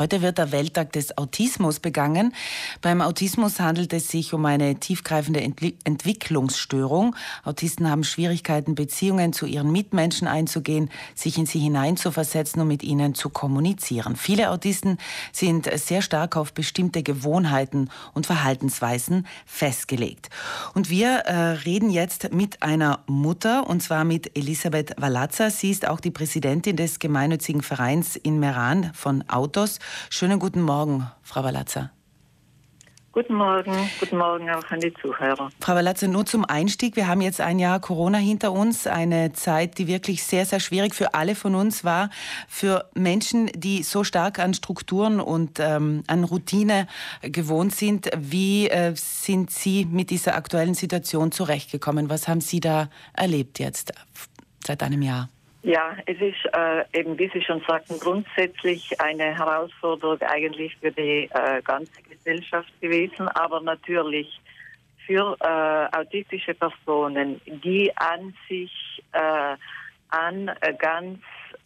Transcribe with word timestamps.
Heute 0.00 0.22
wird 0.22 0.38
der 0.38 0.50
Welttag 0.50 0.94
des 0.94 1.18
Autismus 1.18 1.78
begangen. 1.78 2.32
Beim 2.80 3.02
Autismus 3.02 3.60
handelt 3.60 3.92
es 3.92 4.08
sich 4.08 4.32
um 4.32 4.46
eine 4.46 4.76
tiefgreifende 4.76 5.42
Entwi 5.42 5.76
Entwicklungsstörung. 5.84 7.14
Autisten 7.44 7.90
haben 7.90 8.02
Schwierigkeiten, 8.02 8.74
Beziehungen 8.74 9.34
zu 9.34 9.44
ihren 9.44 9.70
Mitmenschen 9.70 10.26
einzugehen, 10.26 10.88
sich 11.14 11.36
in 11.36 11.44
sie 11.44 11.58
hineinzuversetzen 11.58 12.62
und 12.62 12.68
mit 12.68 12.82
ihnen 12.82 13.14
zu 13.14 13.28
kommunizieren. 13.28 14.16
Viele 14.16 14.48
Autisten 14.48 14.96
sind 15.32 15.68
sehr 15.78 16.00
stark 16.00 16.34
auf 16.34 16.54
bestimmte 16.54 17.02
Gewohnheiten 17.02 17.90
und 18.14 18.24
Verhaltensweisen 18.24 19.26
festgelegt. 19.44 20.30
Und 20.72 20.88
wir 20.88 21.10
äh, 21.26 21.34
reden 21.66 21.90
jetzt 21.90 22.32
mit 22.32 22.62
einer 22.62 23.00
Mutter, 23.06 23.68
und 23.68 23.82
zwar 23.82 24.04
mit 24.04 24.34
Elisabeth 24.34 24.94
Walazza. 24.96 25.50
Sie 25.50 25.70
ist 25.70 25.86
auch 25.86 26.00
die 26.00 26.10
Präsidentin 26.10 26.76
des 26.76 27.00
gemeinnützigen 27.00 27.60
Vereins 27.60 28.16
in 28.16 28.40
Meran 28.40 28.92
von 28.94 29.28
Autos. 29.28 29.78
Schönen 30.08 30.38
guten 30.38 30.62
Morgen, 30.62 31.10
Frau 31.22 31.44
Walazza. 31.44 31.90
Guten 33.12 33.34
Morgen, 33.34 33.72
guten 33.98 34.18
Morgen 34.18 34.48
auch 34.50 34.70
an 34.70 34.78
die 34.78 34.94
Zuhörer. 34.94 35.50
Frau 35.58 35.74
Walazza, 35.74 36.06
nur 36.06 36.26
zum 36.26 36.44
Einstieg. 36.44 36.94
Wir 36.94 37.08
haben 37.08 37.20
jetzt 37.20 37.40
ein 37.40 37.58
Jahr 37.58 37.80
Corona 37.80 38.18
hinter 38.18 38.52
uns, 38.52 38.86
eine 38.86 39.32
Zeit, 39.32 39.78
die 39.78 39.88
wirklich 39.88 40.22
sehr, 40.22 40.46
sehr 40.46 40.60
schwierig 40.60 40.94
für 40.94 41.12
alle 41.12 41.34
von 41.34 41.56
uns 41.56 41.82
war. 41.82 42.10
Für 42.46 42.88
Menschen, 42.94 43.50
die 43.52 43.82
so 43.82 44.04
stark 44.04 44.38
an 44.38 44.54
Strukturen 44.54 45.18
und 45.18 45.58
ähm, 45.58 46.04
an 46.06 46.22
Routine 46.22 46.86
gewohnt 47.20 47.74
sind. 47.74 48.08
Wie 48.16 48.68
äh, 48.68 48.94
sind 48.94 49.50
Sie 49.50 49.86
mit 49.86 50.10
dieser 50.10 50.36
aktuellen 50.36 50.74
Situation 50.74 51.32
zurechtgekommen? 51.32 52.10
Was 52.10 52.28
haben 52.28 52.40
Sie 52.40 52.60
da 52.60 52.90
erlebt 53.12 53.58
jetzt 53.58 53.92
seit 54.64 54.84
einem 54.84 55.02
Jahr? 55.02 55.28
Ja, 55.62 55.94
es 56.06 56.18
ist 56.20 56.54
äh, 56.54 56.84
eben, 56.98 57.18
wie 57.18 57.30
Sie 57.34 57.42
schon 57.42 57.60
sagten, 57.68 57.98
grundsätzlich 58.00 58.98
eine 58.98 59.36
Herausforderung 59.36 60.20
eigentlich 60.22 60.74
für 60.76 60.90
die 60.90 61.28
äh, 61.32 61.60
ganze 61.62 62.00
Gesellschaft 62.08 62.72
gewesen, 62.80 63.28
aber 63.28 63.60
natürlich 63.60 64.40
für 65.06 65.36
äh, 65.40 65.96
autistische 65.96 66.54
Personen, 66.54 67.40
die 67.44 67.94
an 67.96 68.34
sich 68.48 69.02
äh, 69.12 69.56
an 70.08 70.50
ganz 70.78 71.18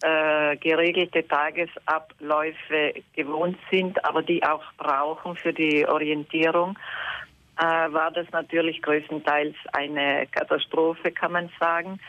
äh, 0.02 0.56
geregelte 0.56 1.26
Tagesabläufe 1.26 2.94
gewohnt 3.14 3.58
sind, 3.70 4.04
aber 4.04 4.22
die 4.22 4.42
auch 4.42 4.64
brauchen 4.76 5.36
für 5.36 5.52
die 5.52 5.86
Orientierung, 5.86 6.76
war 7.56 8.10
das 8.10 8.26
natürlich 8.32 8.82
größtenteils 8.82 9.54
eine 9.72 10.26
Katastrophe, 10.26 11.12
kann 11.12 11.32
man 11.32 11.50
sagen. 11.60 12.00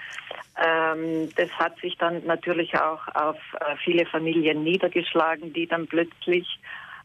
Ähm, 0.64 1.30
das 1.36 1.50
hat 1.52 1.78
sich 1.80 1.98
dann 1.98 2.26
natürlich 2.26 2.78
auch 2.80 3.08
auf 3.14 3.38
äh, 3.60 3.76
viele 3.84 4.06
Familien 4.06 4.64
niedergeschlagen, 4.64 5.54
die 5.54 5.68
dann 5.68 5.88
plötzlich 5.88 6.48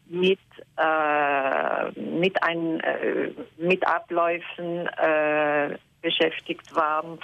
mit, 0.07 0.39
äh, 0.77 1.91
mit, 1.99 2.41
ein, 2.43 2.79
äh, 2.79 3.31
mit 3.57 3.85
Abläufen 3.85 4.87
äh, 4.87 5.77
beschäftigt 6.01 6.75
waren, 6.75 7.19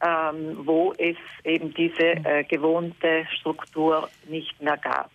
ähm, 0.00 0.58
wo 0.64 0.92
es 0.96 1.16
eben 1.44 1.74
diese 1.74 2.24
äh, 2.24 2.44
gewohnte 2.44 3.26
Struktur 3.38 4.08
nicht 4.28 4.60
mehr 4.62 4.76
gab. 4.76 5.10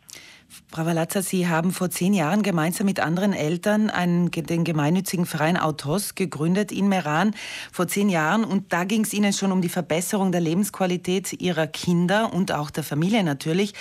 Frau 0.72 0.86
Valazza, 0.86 1.22
Sie 1.22 1.48
haben 1.48 1.72
vor 1.72 1.90
zehn 1.90 2.14
Jahren 2.14 2.44
gemeinsam 2.44 2.86
mit 2.86 3.00
anderen 3.00 3.34
Eltern 3.34 3.90
einen, 3.90 4.30
den 4.32 4.64
gemeinnützigen 4.64 5.26
Verein 5.26 5.58
Autos 5.58 6.16
gegründet 6.16 6.72
in 6.72 6.88
Meran 6.88 7.36
vor 7.72 7.88
zehn 7.88 8.10
Jahren. 8.10 8.44
Und 8.44 8.74
da 8.74 8.84
ging 8.84 9.04
es 9.04 9.14
Ihnen 9.14 9.34
schon 9.34 9.52
um 9.52 9.62
die 9.62 9.70
Verbesserung 9.70 10.32
der 10.32 10.42
Lebensqualität 10.42 11.42
Ihrer 11.42 11.68
Kinder 11.68 12.34
und 12.34 12.52
auch 12.52 12.70
der 12.70 12.84
Familie 12.84 13.24
natürlich. 13.24 13.74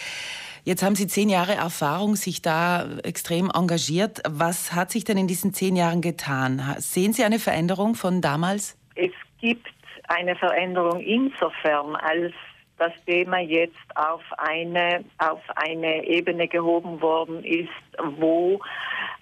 Jetzt 0.64 0.82
haben 0.82 0.94
Sie 0.94 1.08
zehn 1.08 1.28
Jahre 1.28 1.54
Erfahrung, 1.54 2.14
sich 2.14 2.40
da 2.40 2.86
extrem 3.02 3.50
engagiert. 3.50 4.22
Was 4.28 4.74
hat 4.74 4.92
sich 4.92 5.04
denn 5.04 5.18
in 5.18 5.26
diesen 5.26 5.52
zehn 5.52 5.74
Jahren 5.74 6.00
getan? 6.00 6.76
Sehen 6.78 7.12
Sie 7.12 7.24
eine 7.24 7.38
Veränderung 7.38 7.96
von 7.96 8.20
damals? 8.20 8.78
Es 8.94 9.10
gibt 9.40 9.66
eine 10.08 10.36
Veränderung 10.36 11.00
insofern, 11.00 11.96
als 11.96 12.32
das 12.82 13.04
Thema 13.06 13.38
jetzt 13.38 13.76
auf 13.94 14.22
eine, 14.38 15.04
auf 15.18 15.40
eine 15.54 16.04
Ebene 16.04 16.48
gehoben 16.48 17.00
worden 17.00 17.44
ist, 17.44 17.70
wo 18.18 18.60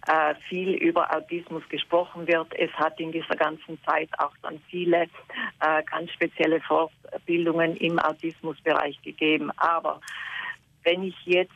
äh, 0.07 0.35
viel 0.49 0.71
über 0.71 1.15
Autismus 1.15 1.63
gesprochen 1.69 2.27
wird. 2.27 2.49
Es 2.59 2.73
hat 2.73 2.99
in 2.99 3.13
dieser 3.13 3.37
ganzen 3.37 3.79
Zeit 3.85 4.09
auch 4.19 4.33
dann 4.43 4.59
viele 4.71 5.03
äh, 5.03 5.83
ganz 5.91 6.11
spezielle 6.13 6.61
Fortbildungen 6.63 7.77
im 7.77 7.99
Autismusbereich 7.99 8.99
gegeben. 9.03 9.51
Aber 9.59 10.01
wenn 10.85 11.03
ich 11.03 11.17
jetzt 11.27 11.53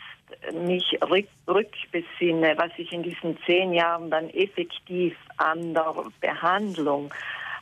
mich 0.53 0.99
rück, 1.09 1.29
rückbesinne, 1.49 2.55
was 2.59 2.71
ich 2.77 2.93
in 2.93 3.03
diesen 3.03 3.39
zehn 3.47 3.73
Jahren 3.73 4.11
dann 4.11 4.29
effektiv 4.29 5.17
an 5.39 5.73
der 5.73 5.95
Behandlung 6.21 7.15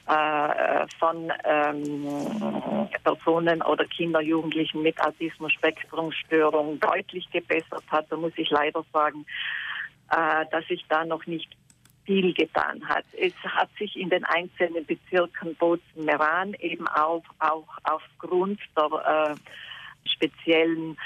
äh, 0.07 0.87
von 0.99 1.33
ähm, 1.45 2.89
Personen 3.05 3.63
oder 3.63 3.85
Kinder, 3.85 4.21
Jugendlichen 4.21 4.83
mit 4.83 5.01
Autismus-Spektrumstörung 5.01 6.81
deutlich 6.81 7.31
gebessert 7.31 7.85
hat. 7.89 8.07
Da 8.11 8.17
muss 8.17 8.33
ich 8.37 8.51
leider 8.51 8.85
sagen, 8.93 9.25
äh, 10.11 10.45
dass 10.51 10.67
sich 10.67 10.85
da 10.89 11.05
noch 11.05 11.27
nicht 11.27 11.57
viel 12.05 12.35
getan 12.35 12.87
hat. 12.89 13.05
Es 13.17 13.35
hat 13.45 13.69
sich 13.79 13.97
in 13.97 14.11
den 14.11 14.25
einzelnen 14.25 14.85
Bezirken 14.85 15.55
Bozen-Meran 15.57 16.55
eben 16.55 16.89
auch, 16.89 17.23
auch 17.39 17.69
aufgrund 17.85 18.61
der 18.77 19.37
äh, 19.37 20.09
speziellen 20.09 20.97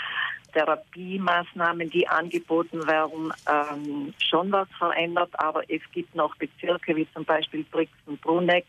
Therapiemaßnahmen, 0.57 1.91
die 1.91 2.09
angeboten 2.09 2.87
werden, 2.87 3.31
ähm, 3.47 4.15
schon 4.19 4.51
was 4.51 4.69
verändert. 4.79 5.31
Aber 5.35 5.63
es 5.69 5.83
gibt 5.93 6.15
noch 6.15 6.35
Bezirke 6.37 6.97
wie 6.97 7.07
zum 7.13 7.25
Beispiel 7.25 7.65
Brixen-Bruneck, 7.65 8.67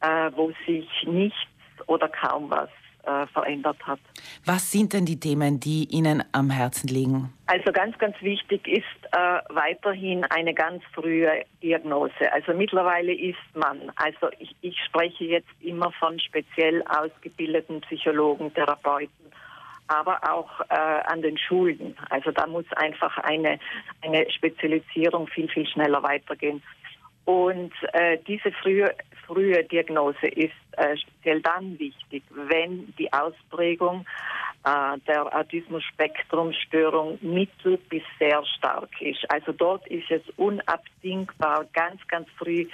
äh, 0.00 0.30
wo 0.34 0.52
sich 0.66 0.88
nichts 1.06 1.38
oder 1.86 2.08
kaum 2.08 2.50
was 2.50 2.68
äh, 3.04 3.26
verändert 3.28 3.78
hat. 3.86 4.00
Was 4.44 4.70
sind 4.72 4.92
denn 4.92 5.06
die 5.06 5.18
Themen, 5.18 5.60
die 5.60 5.84
Ihnen 5.90 6.24
am 6.32 6.50
Herzen 6.50 6.88
liegen? 6.88 7.32
Also 7.46 7.72
ganz, 7.72 7.96
ganz 7.98 8.14
wichtig 8.20 8.66
ist 8.66 8.84
äh, 9.12 9.40
weiterhin 9.48 10.24
eine 10.24 10.52
ganz 10.52 10.82
frühe 10.92 11.44
Diagnose. 11.62 12.32
Also 12.32 12.52
mittlerweile 12.52 13.14
ist 13.14 13.38
man, 13.54 13.92
also 13.96 14.28
ich, 14.38 14.54
ich 14.60 14.76
spreche 14.84 15.24
jetzt 15.24 15.48
immer 15.60 15.90
von 15.92 16.18
speziell 16.20 16.82
ausgebildeten 16.82 17.80
Psychologen, 17.82 18.52
Therapeuten, 18.52 19.17
aber 19.88 20.20
auch 20.30 20.60
äh, 20.68 20.74
an 20.74 21.22
den 21.22 21.36
Schulen. 21.38 21.96
Also 22.10 22.30
da 22.30 22.46
muss 22.46 22.66
einfach 22.76 23.16
eine, 23.18 23.58
eine 24.02 24.30
Spezialisierung 24.30 25.26
viel, 25.28 25.48
viel 25.48 25.66
schneller 25.66 26.02
weitergehen. 26.02 26.62
Und 27.24 27.72
äh, 27.92 28.16
diese 28.26 28.50
frühe, 28.52 28.94
frühe 29.26 29.62
Diagnose 29.64 30.26
ist 30.28 30.54
äh, 30.78 30.96
speziell 30.96 31.42
dann 31.42 31.78
wichtig, 31.78 32.22
wenn 32.30 32.94
die 32.98 33.12
Ausprägung 33.12 34.06
äh, 34.64 34.98
der 35.06 35.36
Autismus-Spektrum-Störung 35.36 37.18
mittel 37.20 37.76
bis 37.90 38.02
sehr 38.18 38.42
stark 38.56 38.88
ist. 39.02 39.30
Also 39.30 39.52
dort 39.52 39.86
ist 39.88 40.10
es 40.10 40.22
unabdingbar, 40.36 41.66
ganz, 41.74 42.00
ganz 42.08 42.26
früh 42.38 42.66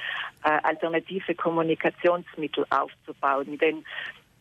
äh, 0.44 0.50
alternative 0.62 1.34
Kommunikationsmittel 1.34 2.64
aufzubauen. 2.70 3.58
Denn 3.58 3.84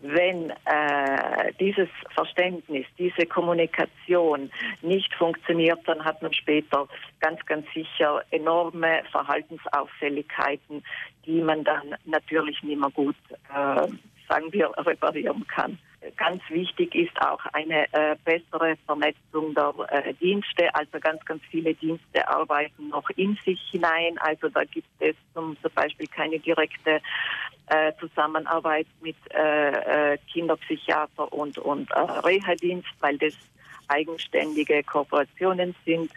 wenn 0.04 0.50
äh, 0.50 1.54
dieses 1.60 1.88
Verständnis, 2.14 2.86
diese 3.00 3.26
Kommunikation 3.26 4.52
nicht 4.82 5.14
funktioniert, 5.16 5.80
dann 5.86 6.04
hat 6.04 6.22
man 6.22 6.34
später 6.34 6.88
ganz, 7.22 7.44
ganz 7.46 7.66
sicher 7.74 8.22
enorme 8.32 9.04
Verhaltensauffälligkeiten, 9.12 10.84
die 11.26 11.42
man 11.42 11.64
dann 11.64 11.96
natürlich 12.04 12.62
nicht 12.64 12.80
mehr 12.80 12.92
gut, 12.92 13.16
äh, 13.32 13.88
sagen 14.28 14.52
wir, 14.52 14.72
reparieren 14.78 15.48
kann. 15.48 15.80
Ganz 16.18 16.42
wichtig 16.50 16.94
ist 16.96 17.18
auch 17.22 17.40
eine 17.54 17.86
äh, 17.94 18.18
bessere 18.26 18.76
Vernetzung 18.86 19.56
der 19.56 19.74
äh, 19.90 20.14
Dienste. 20.16 20.74
Also 20.76 21.00
ganz, 21.00 21.24
ganz 21.24 21.42
viele 21.50 21.74
Dienste 21.76 22.28
arbeiten 22.28 22.90
noch 22.90 23.10
in 23.16 23.38
sich 23.46 23.62
hinein. 23.72 24.18
Also 24.18 24.50
da 24.50 24.66
gibt 24.66 24.88
es 25.00 25.16
zum, 25.34 25.56
zum 25.62 25.72
Beispiel 25.74 26.08
keine 26.08 26.40
direkte 26.40 27.00
äh, 27.68 27.94
Zusammenarbeit 28.00 28.88
mit 29.02 29.16
äh, 29.34 30.14
äh, 30.14 30.18
Kinderpsychiater 30.32 31.32
und, 31.32 31.58
und 31.58 31.90
äh, 31.92 32.00
Reha-Dienst, 32.00 32.90
weil 33.00 33.18
das 33.18 33.34
eigenständige 33.88 34.84
Kooperationen 34.84 35.74
sind. 35.86 36.12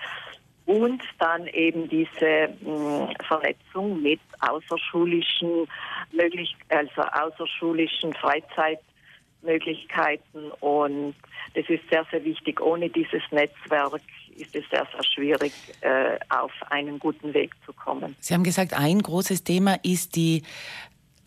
Und 0.65 1.03
dann 1.21 1.47
eben 1.49 1.89
diese 1.89 2.49
mh, 2.61 3.13
Vernetzung 3.29 4.03
mit 4.03 4.21
außerschulischen 4.41 5.69
möglich 6.13 6.57
also 6.69 7.03
außerschulischen 7.03 8.13
Freizeitmöglichkeiten 8.15 10.51
und 10.61 11.15
das 11.55 11.69
ist 11.69 11.89
sehr, 11.89 12.05
sehr 12.11 12.25
wichtig. 12.25 12.61
Ohne 12.61 12.91
dieses 12.91 13.23
Netzwerk 13.31 14.01
ist 14.37 14.55
es 14.55 14.65
sehr, 14.71 14.87
sehr 14.93 15.03
schwierig, 15.05 15.53
äh, 15.81 16.19
auf 16.29 16.53
einen 16.69 16.99
guten 16.99 17.33
Weg 17.33 17.55
zu 17.65 17.73
kommen. 17.73 18.15
Sie 18.21 18.35
haben 18.35 18.45
gesagt, 18.45 18.75
ein 18.75 19.01
großes 19.01 19.45
Thema 19.45 19.79
ist 19.83 20.17
die 20.17 20.43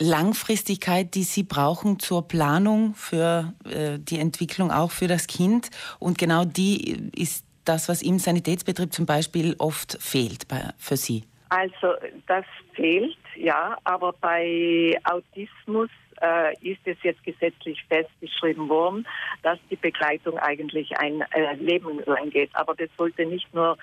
Langfristigkeit, 0.00 1.14
die 1.14 1.22
Sie 1.22 1.42
brauchen 1.42 1.98
zur 1.98 2.26
Planung 2.26 2.94
für 2.94 3.52
äh, 3.64 3.98
die 3.98 4.18
Entwicklung 4.18 4.70
auch 4.70 4.90
für 4.90 5.06
das 5.06 5.26
Kind. 5.26 5.70
Und 5.98 6.18
genau 6.18 6.44
die 6.44 7.10
ist 7.14 7.44
das, 7.66 7.88
was 7.88 8.02
im 8.02 8.18
Sanitätsbetrieb 8.18 8.92
zum 8.92 9.06
Beispiel 9.06 9.54
oft 9.58 9.98
fehlt 10.00 10.48
bei, 10.48 10.70
für 10.78 10.96
Sie? 10.96 11.24
Also 11.50 11.94
das 12.26 12.44
fehlt, 12.74 13.18
ja, 13.36 13.76
aber 13.84 14.12
bei 14.12 14.98
Autismus 15.04 15.90
äh, 16.20 16.54
ist 16.60 16.80
es 16.84 16.96
jetzt 17.02 17.22
gesetzlich 17.24 17.82
festgeschrieben 17.88 18.68
worden, 18.68 19.06
dass 19.42 19.58
die 19.70 19.76
Begleitung 19.76 20.38
eigentlich 20.38 20.96
ein 20.98 21.22
äh, 21.32 21.54
Leben 21.54 22.00
lang 22.06 22.30
geht. 22.30 22.50
Aber 22.54 22.74
das 22.74 22.88
sollte 22.96 23.26
nicht 23.26 23.52
nur 23.54 23.76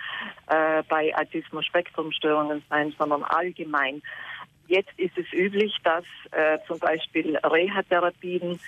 äh, 0.47 0.83
bei 0.87 1.15
Autismus-Spektrumstörungen 1.15 2.63
sein, 2.69 2.93
sondern 2.97 3.23
allgemein. 3.23 4.01
Jetzt 4.67 4.91
ist 4.97 5.17
es 5.17 5.31
üblich, 5.33 5.75
dass 5.83 6.05
äh, 6.31 6.59
zum 6.67 6.79
Beispiel 6.79 7.37
Reha-Therapien 7.37 8.59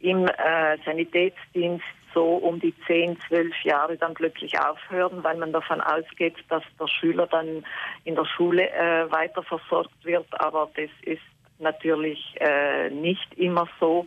im 0.00 0.26
äh, 0.26 0.76
Sanitätsdienst 0.84 1.84
so 2.12 2.24
um 2.24 2.58
die 2.58 2.74
10, 2.86 3.18
12 3.28 3.52
Jahre 3.64 3.96
dann 3.96 4.14
plötzlich 4.14 4.58
aufhören, 4.58 5.22
weil 5.22 5.36
man 5.36 5.52
davon 5.52 5.80
ausgeht, 5.80 6.34
dass 6.48 6.62
der 6.80 6.88
Schüler 6.88 7.26
dann 7.26 7.64
in 8.04 8.14
der 8.14 8.24
Schule 8.24 8.70
äh, 8.70 9.10
weiter 9.10 9.42
versorgt 9.42 10.04
wird. 10.04 10.26
Aber 10.40 10.70
das 10.74 10.90
ist 11.02 11.22
natürlich 11.58 12.34
äh, 12.40 12.90
nicht 12.90 13.34
immer 13.34 13.68
so. 13.78 14.06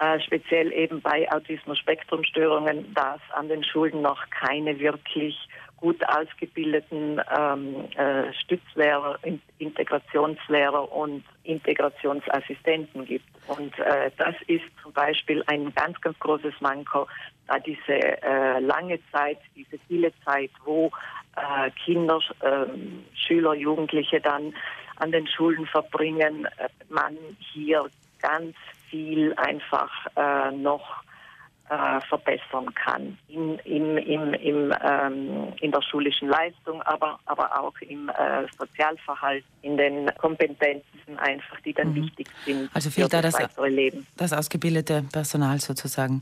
Äh, 0.00 0.18
speziell 0.20 0.72
eben 0.72 1.00
bei 1.02 1.30
Autismus-Spektrum-Störungen, 1.30 2.92
da 2.94 3.16
es 3.16 3.34
an 3.34 3.48
den 3.48 3.62
Schulen 3.62 4.02
noch 4.02 4.18
keine 4.30 4.78
wirklich 4.80 5.36
gut 5.84 6.02
ausgebildeten 6.08 7.20
ähm, 7.38 7.84
äh, 7.94 8.32
Stützlehrer, 8.32 9.18
in 9.22 9.38
Integrationslehrer 9.58 10.90
und 10.90 11.22
Integrationsassistenten 11.42 13.04
gibt. 13.04 13.26
Und 13.48 13.78
äh, 13.78 14.10
das 14.16 14.34
ist 14.46 14.64
zum 14.82 14.94
Beispiel 14.94 15.44
ein 15.46 15.74
ganz, 15.74 16.00
ganz 16.00 16.18
großes 16.20 16.54
Manko, 16.60 17.06
da 17.48 17.58
diese 17.58 17.98
äh, 18.22 18.60
lange 18.60 18.98
Zeit, 19.12 19.36
diese 19.54 19.78
viele 19.86 20.10
Zeit, 20.24 20.50
wo 20.64 20.90
äh, 21.36 21.70
Kinder, 21.84 22.18
ähm, 22.42 23.04
Schüler, 23.14 23.52
Jugendliche 23.52 24.22
dann 24.22 24.54
an 24.96 25.12
den 25.12 25.26
Schulen 25.26 25.66
verbringen, 25.66 26.46
äh, 26.46 26.68
man 26.88 27.18
hier 27.52 27.90
ganz 28.22 28.56
viel 28.88 29.34
einfach 29.34 29.92
äh, 30.16 30.50
noch 30.50 31.04
äh, 31.70 32.00
verbessern 32.08 32.72
kann 32.74 33.16
in, 33.28 33.58
im, 33.60 33.96
im, 34.34 34.74
ähm, 34.82 35.52
in 35.60 35.72
der 35.72 35.82
schulischen 35.82 36.28
Leistung, 36.28 36.82
aber, 36.82 37.18
aber 37.24 37.60
auch 37.60 37.74
im 37.80 38.08
äh, 38.10 38.46
Sozialverhalten, 38.58 39.48
in 39.62 39.76
den 39.76 40.10
Kompetenzen 40.18 41.18
einfach, 41.18 41.60
die 41.60 41.72
dann 41.72 41.90
mhm. 41.90 41.96
wichtig 41.96 42.28
sind 42.44 42.68
also 42.74 42.90
fehlt 42.90 43.10
für 43.10 43.22
das, 43.22 43.34
da 43.34 43.46
das 43.46 43.70
Leben. 43.70 44.06
Das 44.16 44.32
ausgebildete 44.32 45.04
Personal 45.12 45.58
sozusagen. 45.60 46.20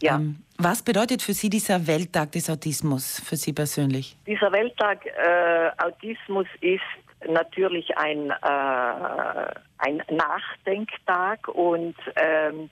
Ja. 0.00 0.16
Ähm, 0.16 0.42
was 0.56 0.82
bedeutet 0.82 1.22
für 1.22 1.34
Sie 1.34 1.50
dieser 1.50 1.86
Welttag 1.86 2.32
des 2.32 2.48
Autismus, 2.50 3.20
für 3.20 3.36
Sie 3.36 3.52
persönlich? 3.52 4.16
Dieser 4.26 4.50
Welttag 4.52 5.06
äh, 5.06 5.70
Autismus 5.78 6.46
ist 6.60 6.82
natürlich 7.28 7.96
ein, 7.96 8.30
äh, 8.30 9.54
ein 9.78 10.02
Nachdenktag 10.10 11.48
und 11.48 11.96
ähm, 12.16 12.70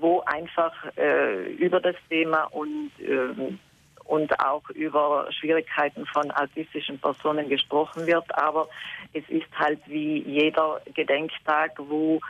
wo 0.00 0.20
einfach 0.20 0.72
äh, 0.96 1.52
über 1.54 1.80
das 1.80 1.96
Thema 2.08 2.44
und, 2.44 2.90
äh, 3.00 3.56
und 4.04 4.40
auch 4.40 4.68
über 4.70 5.30
Schwierigkeiten 5.32 6.06
von 6.06 6.30
autistischen 6.30 6.98
Personen 6.98 7.48
gesprochen 7.48 8.06
wird. 8.06 8.24
Aber 8.36 8.68
es 9.12 9.28
ist 9.28 9.50
halt 9.58 9.80
wie 9.86 10.22
jeder 10.22 10.80
Gedenktag, 10.94 11.72
wo 11.78 12.20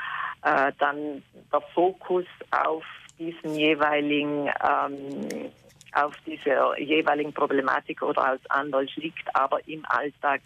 äh, 0.43 0.73
dann 0.79 1.23
der 1.53 1.61
Fokus 1.75 2.27
auf 2.51 2.85
diesen 3.19 3.55
jeweiligen 3.55 4.49
ähm, 4.63 5.51
auf 5.95 6.15
diese 6.27 6.79
jeweiligen 6.79 7.33
Problematik 7.33 8.03
oder 8.03 8.23
als 8.23 8.51
Anwalt 8.51 8.95
liegt, 8.97 9.35
aber 9.35 9.67
im 9.67 9.83
Alltag 9.89 10.43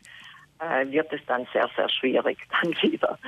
äh, 0.61 0.87
wird 0.91 1.13
es 1.13 1.21
dann 1.27 1.47
sehr, 1.53 1.69
sehr 1.77 1.89
schwierig, 1.89 2.39
dann 2.63 2.71
wieder 2.83 3.19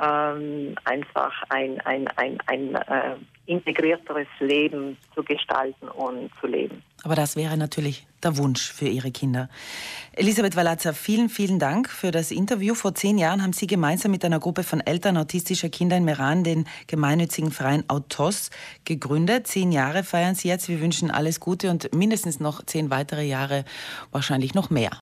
ähm, 0.00 0.74
einfach 0.84 1.32
ein, 1.48 1.80
ein, 1.82 2.08
ein, 2.16 2.38
ein 2.46 2.74
äh, 2.74 3.16
integrierteres 3.46 4.26
Leben 4.40 4.96
zu 5.14 5.22
gestalten 5.22 5.88
und 5.88 6.30
zu 6.40 6.46
leben. 6.46 6.82
Aber 7.02 7.14
das 7.14 7.36
wäre 7.36 7.58
natürlich 7.58 8.06
der 8.22 8.38
Wunsch 8.38 8.72
für 8.72 8.88
Ihre 8.88 9.10
Kinder. 9.10 9.50
Elisabeth 10.12 10.56
Walazza, 10.56 10.94
vielen, 10.94 11.28
vielen 11.28 11.58
Dank 11.58 11.90
für 11.90 12.10
das 12.10 12.30
Interview. 12.30 12.74
Vor 12.74 12.94
zehn 12.94 13.18
Jahren 13.18 13.42
haben 13.42 13.52
Sie 13.52 13.66
gemeinsam 13.66 14.10
mit 14.10 14.24
einer 14.24 14.40
Gruppe 14.40 14.62
von 14.62 14.80
Eltern 14.80 15.18
autistischer 15.18 15.68
Kinder 15.68 15.98
in 15.98 16.06
Meran 16.06 16.42
den 16.42 16.66
gemeinnützigen 16.86 17.50
Verein 17.50 17.84
Autos 17.88 18.48
gegründet. 18.86 19.46
Zehn 19.46 19.70
Jahre 19.70 20.02
feiern 20.04 20.34
Sie 20.34 20.48
jetzt. 20.48 20.70
Wir 20.70 20.80
wünschen 20.80 21.10
alles 21.10 21.40
Gute 21.40 21.70
und 21.70 21.94
mindestens 21.94 22.40
noch 22.40 22.64
zehn 22.64 22.88
weitere 22.88 23.24
Jahre, 23.24 23.66
wahrscheinlich 24.10 24.54
noch 24.54 24.70
mehr. 24.70 24.92